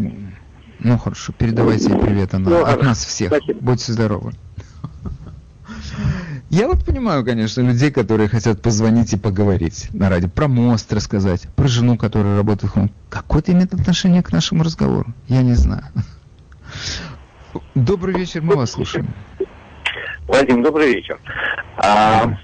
[0.79, 1.33] Ну, хорошо.
[1.37, 2.49] Передавайте ей привет она.
[2.49, 3.29] Ну, От нас всех.
[3.29, 3.59] Спасибо.
[3.61, 4.33] Будьте здоровы.
[6.49, 11.47] Я вот понимаю, конечно, людей, которые хотят позвонить и поговорить на радио, про мост рассказать,
[11.55, 12.91] про жену, которая работает в хом.
[13.09, 15.13] Какое это имеет отношение к нашему разговору?
[15.27, 15.83] Я не знаю.
[17.75, 19.13] Добрый вечер, мы вас слушаем.
[20.27, 21.19] Вадим, добрый вечер.
[21.77, 22.35] А,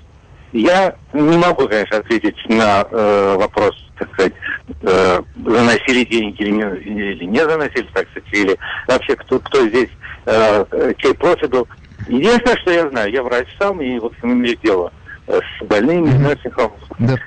[0.51, 4.33] я не могу, конечно, ответить на э, вопрос, так сказать,
[4.81, 9.89] э, заносили деньги или не, или не заносили, так сказать, или вообще кто, кто здесь,
[10.25, 11.67] э, чей профиль был.
[12.07, 14.91] Единственное, что я знаю, я врач сам, и вот имею дело
[15.27, 16.29] э, с больными, mm-hmm.
[16.29, 16.73] nursing home.
[16.99, 17.17] Да.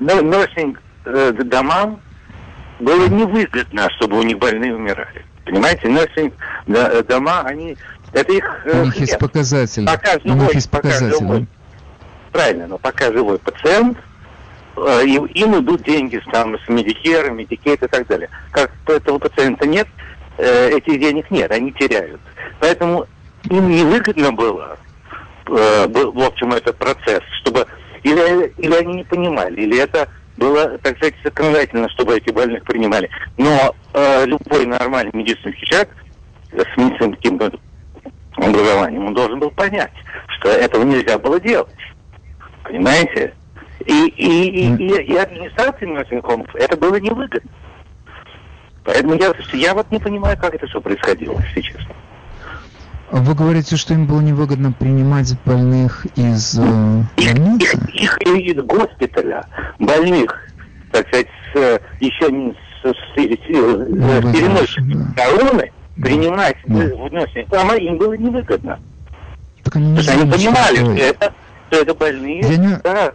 [0.00, 2.00] Nursing э, домам
[2.80, 5.24] было невыгодно, чтобы у них больные умирали.
[5.44, 6.34] Понимаете, nursing
[6.66, 7.76] э, дома, они...
[8.12, 8.44] Это их...
[8.64, 9.86] У них есть показатели.
[9.86, 11.18] Пока живой, у них есть показатели.
[11.18, 11.46] Живой,
[12.32, 13.98] правильно, но пока живой пациент,
[15.04, 18.28] им идут деньги там, с Медикера, Medicaid и так далее.
[18.50, 19.88] Как этого пациента нет,
[20.38, 22.20] этих денег нет, они теряют.
[22.60, 23.06] Поэтому
[23.50, 24.78] им невыгодно было,
[25.46, 27.66] э, в общем, этот процесс, чтобы
[28.02, 33.10] или, или они не понимали, или это было, так сказать, законодательно, чтобы эти больных принимали.
[33.36, 35.90] Но э, любой нормальный медицинский человек
[36.52, 37.40] с медицинским
[38.36, 39.92] образованием, он должен был понять,
[40.38, 41.74] что этого нельзя было делать.
[42.62, 43.34] Понимаете?
[43.86, 47.50] И, и, и, и, и администрации Носинкомов это было невыгодно.
[48.84, 51.94] Поэтому я, я вот не понимаю, как это все происходило, если честно.
[53.10, 57.78] Вы говорите, что им было невыгодно принимать больных из э, больницы?
[57.94, 59.46] Их, их, из госпиталя,
[59.78, 60.38] больных,
[60.92, 63.46] так сказать, с, еще не с, с, с, с
[64.36, 65.24] переносчиками да.
[65.24, 66.74] короны, принимать да.
[66.96, 68.78] в носе, там им было невыгодно.
[69.64, 71.34] Так они, не знали, они понимали, что это,
[71.70, 72.40] что это больные.
[72.40, 72.76] Я не...
[72.84, 73.12] да,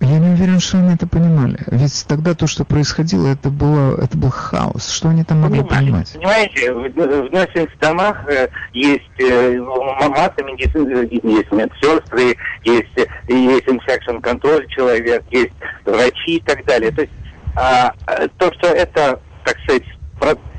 [0.00, 1.58] я не уверен, что они это понимали.
[1.66, 4.90] Ведь тогда то, что происходило, это было, это был хаос.
[4.90, 6.12] Что они там могли понимать?
[6.14, 12.34] Понимаете, в, в наших домах э, есть э, масса медицины, есть медсестры,
[12.64, 15.52] есть, есть infection control человек, есть
[15.84, 16.90] врачи и так далее.
[16.92, 17.12] То есть
[17.56, 17.92] а,
[18.38, 19.84] то, что это, так сказать,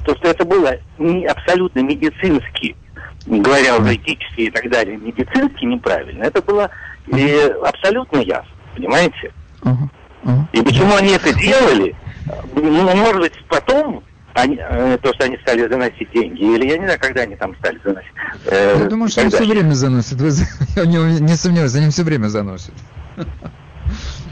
[0.05, 2.75] то, что это было не абсолютно медицински,
[3.25, 6.69] говоря уже этически и так далее, медицински неправильно, это было
[7.11, 8.51] э, абсолютно ясно.
[8.75, 9.33] Понимаете?
[9.61, 9.89] Uh-huh.
[10.23, 10.45] Uh-huh.
[10.53, 11.95] И почему они это делали?
[12.55, 14.03] Ну, может быть, потом
[14.33, 17.55] они, э, то, что они стали заносить деньги, или я не знаю, когда они там
[17.57, 18.11] стали заносить.
[18.45, 20.21] Э, я думаю, что они все время заносят.
[20.21, 20.29] Вы,
[20.75, 22.73] я не, не сомневаюсь, они все время заносят.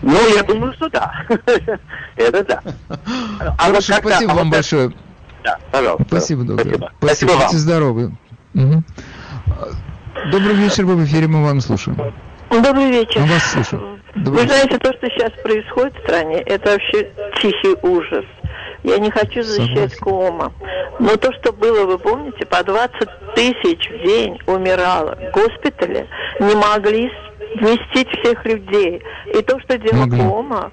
[0.02, 1.12] Ну, я думаю, что да.
[2.16, 2.62] Это да.
[3.40, 4.94] А Хорошо, вот спасибо а вам вот большое.
[5.44, 6.06] Да, пожалуйста.
[6.08, 6.68] Спасибо, доктор.
[6.68, 6.92] Спасибо.
[7.00, 8.12] Спасибо, спасибо Будьте здоровы.
[8.54, 8.84] Угу.
[10.32, 11.98] Добрый вечер, вы в эфире, мы вам слушаем.
[12.50, 13.22] Добрый вечер.
[13.22, 13.99] Мы вас слушаем.
[14.16, 18.26] Вы знаете, то, что сейчас происходит в стране, это вообще тихий ужас.
[18.84, 20.54] Я не хочу защищать Кома.
[21.00, 26.08] Но то, что было, вы помните, по 20 тысяч в день умирало в госпитале,
[26.40, 27.12] не могли
[27.56, 29.02] вместить всех людей.
[29.34, 30.22] И то, что делал могли.
[30.22, 30.72] Кома,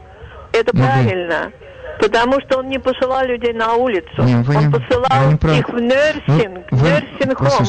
[0.53, 0.89] это могли.
[0.89, 1.53] правильно.
[1.99, 4.23] Потому что он не посылал людей на улицу.
[4.23, 7.67] Не, он не, посылал не их в нерсинг, вы, нерсинг-хом.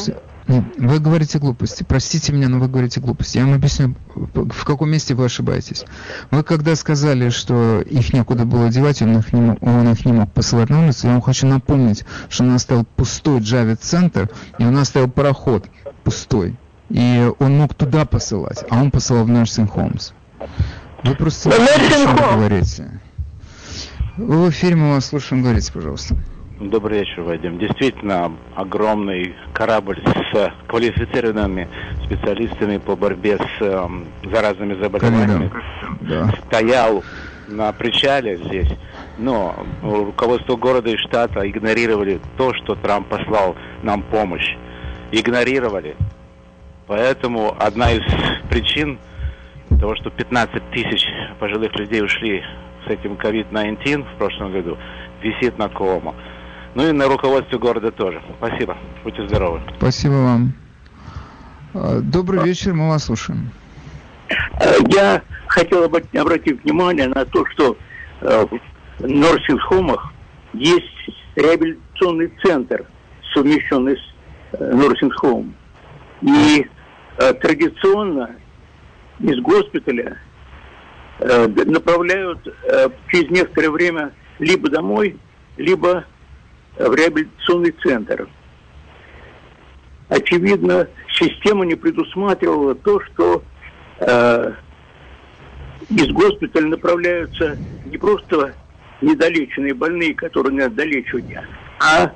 [0.47, 1.83] Вы говорите глупости.
[1.83, 3.38] Простите меня, но вы говорите глупости.
[3.38, 5.83] Я вам объясню, в каком месте вы ошибаетесь.
[6.31, 10.13] Вы когда сказали, что их некуда было девать, он их не мог, он их не
[10.13, 14.77] мог посылать на улицу, я вам хочу напомнить, что он оставил пустой Джавид-центр, и он
[14.77, 15.65] оставил пароход
[16.03, 16.55] пустой.
[16.89, 20.13] И он мог туда посылать, а он посылал в Nursing Homes.
[21.03, 23.01] Вы просто говорите.
[24.15, 26.15] Вы в эфире, мы вас слушаем, говорите, пожалуйста.
[26.59, 27.59] Добрый вечер, Вадим.
[27.59, 31.69] Действительно, огромный корабль с квалифицированными
[32.03, 33.87] специалистами по борьбе с э,
[34.23, 35.51] заразными заболеваниями
[36.01, 36.31] да.
[36.47, 37.03] стоял
[37.47, 38.71] на причале здесь,
[39.19, 44.55] но руководство города и штата игнорировали то, что Трамп послал нам помощь.
[45.11, 45.95] Игнорировали.
[46.87, 48.01] Поэтому одна из
[48.49, 48.97] причин
[49.79, 51.05] того, что 15 тысяч
[51.39, 52.43] пожилых людей ушли
[52.87, 54.75] с этим COVID-19 в прошлом году,
[55.21, 56.15] висит на Коомо.
[56.75, 58.21] Ну и на руководстве города тоже.
[58.38, 58.77] Спасибо.
[59.03, 59.62] Будьте здоровы.
[59.77, 60.53] Спасибо вам.
[61.73, 63.51] А, добрый вечер, мы вас слушаем.
[64.89, 67.77] Я хотел обратить внимание на то, что
[68.21, 68.45] э,
[68.99, 70.13] в Норсингхомах
[70.53, 70.86] есть
[71.36, 72.86] реабилитационный центр,
[73.34, 75.53] совмещенный с э, Норсингхомом.
[76.21, 76.67] И
[77.17, 78.32] э, традиционно
[79.19, 80.17] из госпиталя
[81.19, 82.43] направляют
[83.10, 85.17] через некоторое время либо домой,
[85.58, 86.06] либо
[86.79, 88.27] в реабилитационный центр.
[90.09, 93.43] Очевидно, система не предусматривала то, что
[93.99, 94.53] э,
[95.89, 98.53] из госпиталя направляются не просто
[99.01, 101.25] недолеченные больные, которые надо долечивать,
[101.79, 102.11] а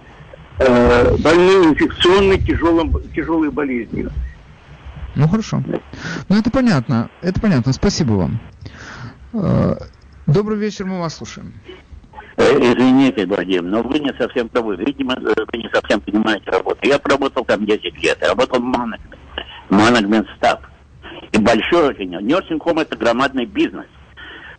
[0.60, 4.12] э, больные инфекционной тяжелым, тяжелой болезнью.
[5.16, 5.62] Ну хорошо.
[6.30, 7.10] Ну это понятно.
[7.22, 7.74] Это понятно.
[7.74, 8.40] Спасибо вам.
[9.34, 9.76] Э,
[10.28, 11.54] добрый вечер, мы вас слушаем.
[12.38, 14.78] Э, извините, Владимир, но вы не совсем правы.
[14.78, 16.80] Видимо, э, вы не совсем понимаете работу.
[16.84, 19.18] Я проработал там 10 лет, работал в менеджмент,
[19.70, 20.60] менеджмент став.
[21.32, 22.10] И большой очень.
[22.10, 23.86] Нерсинг это громадный бизнес.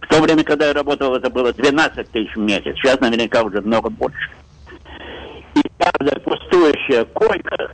[0.01, 2.75] В то время, когда я работал, это было 12 тысяч в месяц.
[2.77, 4.31] Сейчас наверняка уже много больше.
[5.55, 7.73] И каждая пустующая койка,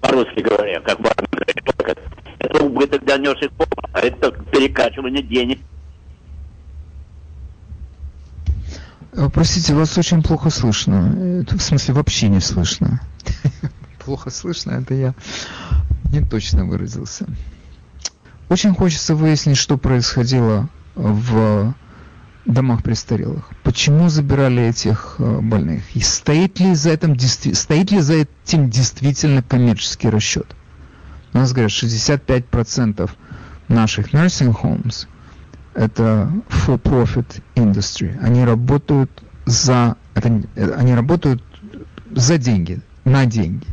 [0.00, 1.56] по-русски говоря, как важно говорить,
[2.38, 3.52] это убыток для нерсинг
[3.92, 5.60] а это перекачивание денег
[9.03, 11.42] Э, простите, вас очень плохо слышно.
[11.42, 13.00] Это, в смысле, вообще не слышно.
[14.04, 15.14] Плохо слышно, это я
[16.12, 17.26] не точно выразился.
[18.48, 21.74] Очень хочется выяснить, что происходило в
[22.44, 23.48] домах престарелых.
[23.62, 25.82] Почему забирали этих э, больных?
[25.96, 30.54] И стоит ли за этим, стоит ли за этим действительно коммерческий расчет?
[31.32, 33.10] У нас говорят, 65%
[33.68, 35.06] наших nursing homes
[35.74, 38.18] это for-profit industry.
[38.20, 39.10] Они работают
[39.44, 40.42] за, это,
[40.76, 41.42] они работают
[42.10, 43.66] за деньги, на деньги.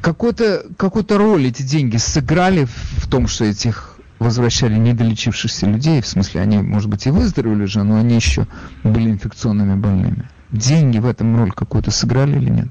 [0.00, 6.40] Какую-то какую роль эти деньги сыграли в том, что этих возвращали недолечившихся людей, в смысле,
[6.40, 8.46] они, может быть, и выздоровели же, но они еще
[8.82, 10.28] были инфекционными больными.
[10.50, 12.68] Деньги в этом роль какую-то сыграли или нет?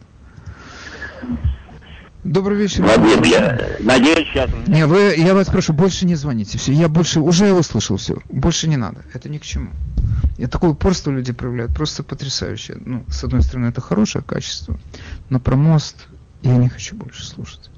[2.24, 2.84] Добрый вечер.
[2.84, 4.50] Вадим, я надеюсь, сейчас...
[4.68, 6.60] Не, вы, я вас прошу, больше не звоните.
[6.60, 8.18] Все, я больше, уже я услышал все.
[8.30, 9.02] Больше не надо.
[9.14, 9.72] Это ни к чему.
[10.38, 12.78] И такое упорство люди проявляют, просто потрясающее.
[12.80, 14.80] Ну, с одной стороны, это хорошее качество,
[15.30, 16.08] но про мост
[16.44, 17.72] я не хочу больше слушать.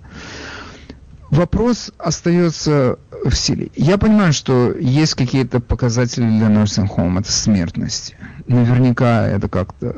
[1.30, 3.72] Вопрос остается в силе.
[3.76, 8.15] Я понимаю, что есть какие-то показатели для nursing home, это смертность.
[8.47, 9.95] Наверняка это как-то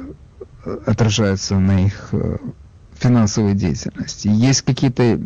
[0.86, 2.38] отражается на их э,
[3.06, 4.28] финансовой деятельности?
[4.28, 5.18] Есть какие-то э,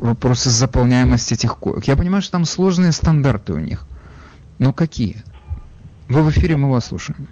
[0.00, 1.84] вопросы заполняемости этих коек?
[1.84, 3.84] Я понимаю, что там сложные стандарты у них.
[4.58, 5.16] Но какие?
[6.08, 7.28] Вы в эфире, мы вас слушаем.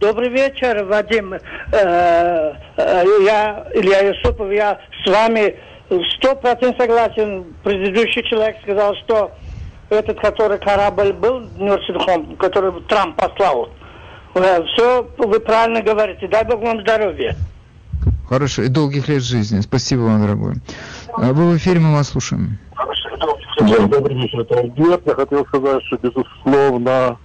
[0.00, 1.34] Добрый вечер, Вадим.
[1.34, 1.40] Э,
[1.72, 5.56] э, я, Илья Юсупов, я с вами
[6.16, 7.44] сто процентов согласен.
[7.62, 9.32] Предыдущий человек сказал, что
[9.90, 13.70] этот, который корабль был, Нюрсенхом, который Трамп послал,
[14.34, 16.28] все вы правильно говорите.
[16.28, 17.34] Дай Бог вам здоровья.
[18.28, 19.60] Хорошо, и долгих лет жизни.
[19.60, 20.56] Спасибо вам, дорогой.
[21.14, 22.58] А вы в эфире, мы вас слушаем.
[23.58, 25.02] Добрый вечер, это Альберт.
[25.06, 27.16] Я хотел сказать, что, безусловно,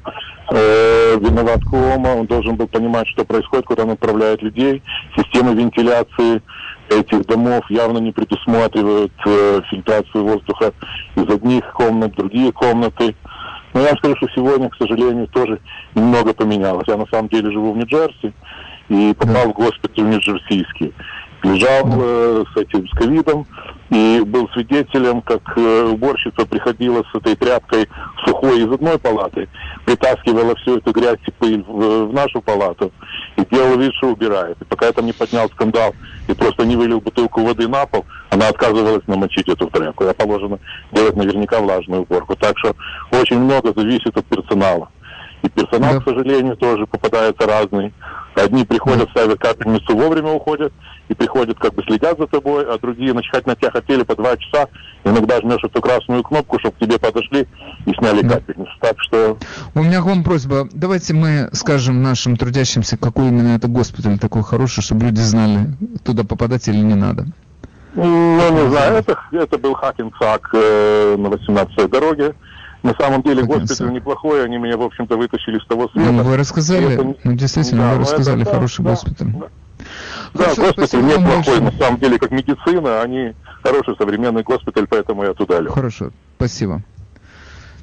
[0.49, 2.19] э, виноват Кома.
[2.19, 4.81] Он должен был понимать, что происходит, куда он отправляет людей.
[5.17, 6.41] Системы вентиляции
[6.89, 10.71] этих домов явно не предусматривают э, фильтрацию воздуха
[11.15, 13.13] из одних комнат, другие комнаты.
[13.73, 15.59] Но я скажу, что сегодня, к сожалению, тоже
[15.95, 16.87] немного поменялось.
[16.87, 18.33] Я на самом деле живу в Нью-Джерси
[18.89, 19.49] и попал да.
[19.49, 20.93] в госпиталь Нью-Джерсийский.
[21.43, 21.95] Лежал да.
[21.97, 23.45] э, с этим, с ковидом,
[23.89, 27.87] и был свидетелем, как э, уборщица приходила с этой тряпкой
[28.25, 29.49] сухой из одной палаты,
[29.85, 32.91] притаскивала всю эту грязь и пыль в, в нашу палату
[33.35, 34.57] и делала вид, что убирает.
[34.61, 35.93] И пока я там не поднял скандал
[36.27, 40.05] и просто не вылил бутылку воды на пол, она отказывалась намочить эту тряпку.
[40.05, 40.59] Я положено
[40.91, 42.35] делать наверняка влажную уборку.
[42.35, 42.75] Так что
[43.11, 44.89] очень много зависит от персонала.
[45.43, 45.99] И персонал, да.
[45.99, 47.93] к сожалению, тоже попадается разный.
[48.35, 50.73] Одни приходят, ставят капельницу, вовремя уходят,
[51.09, 54.37] и приходят, как бы следят за тобой, а другие начхать на тебя хотели по два
[54.37, 54.69] часа,
[55.03, 57.47] иногда жмешь эту красную кнопку, чтобы к тебе подошли
[57.85, 58.71] и сняли капельницу.
[58.79, 59.37] Так что...
[59.75, 64.43] У меня к вам просьба, давайте мы скажем нашим трудящимся, какой именно это госпиталь такой
[64.43, 65.67] хороший, чтобы люди знали,
[66.03, 67.25] туда попадать или не надо.
[67.95, 72.33] Ну, не знаю, это, это был Хакенцак э, на 18-й дороге.
[72.83, 76.11] На самом деле госпиталь неплохой, они меня, в общем-то, вытащили с того света.
[76.11, 79.27] Ну, вы рассказали, это, ну, действительно, да, вы рассказали, это, хороший да, госпиталь.
[79.27, 79.47] Да.
[80.33, 85.33] Да, Хорошо, госпиталь неплохой, на самом деле, как медицина, они хороший современный госпиталь, поэтому я
[85.33, 85.71] туда лег.
[85.71, 86.81] Хорошо, спасибо.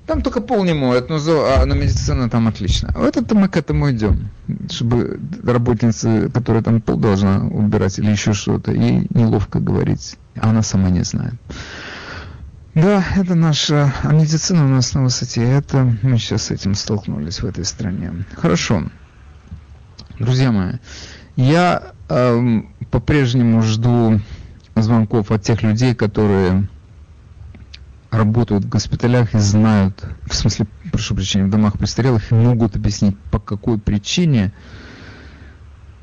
[0.06, 2.92] Там только пол не моют, но, а, но медицина там отлично.
[2.94, 4.28] А этот мы к этому идем,
[4.68, 10.62] чтобы работница, которая там пол должна убирать или еще что-то, ей неловко говорить, а она
[10.62, 11.34] сама не знает.
[12.74, 15.42] Да, это наша а медицина у нас на высоте.
[15.42, 18.24] Это мы сейчас с этим столкнулись в этой стране.
[18.36, 18.84] Хорошо.
[20.20, 20.74] Друзья мои,
[21.34, 22.60] я э,
[22.90, 24.20] по-прежнему жду
[24.76, 26.68] звонков от тех людей, которые
[28.10, 33.18] работают в госпиталях и знают, в смысле, прошу прощения, в домах престарелых и могут объяснить,
[33.30, 34.52] по какой причине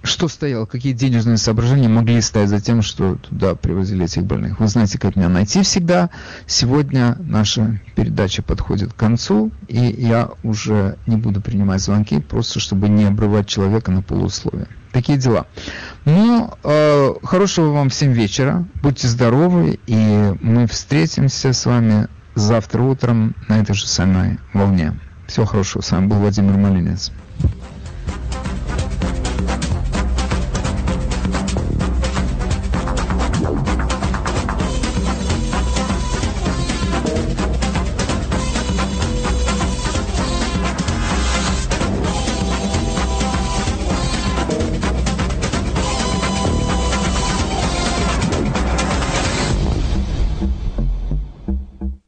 [0.07, 4.59] что стояло, какие денежные соображения могли стоять за тем, что туда привозили этих больных.
[4.59, 6.09] Вы знаете, как меня найти всегда.
[6.45, 12.89] Сегодня наша передача подходит к концу, и я уже не буду принимать звонки, просто чтобы
[12.89, 14.67] не обрывать человека на полусловие.
[14.91, 15.45] Такие дела.
[16.05, 18.65] Ну, э, хорошего вам всем вечера.
[18.81, 24.99] Будьте здоровы, и мы встретимся с вами завтра утром на этой же самой волне.
[25.27, 25.81] Всего хорошего.
[25.81, 27.11] С вами был Владимир Малинец.